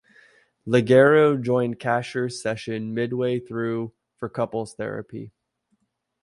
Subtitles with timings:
[0.67, 5.31] Leggero joined Kasher's session midway through for couples therapy.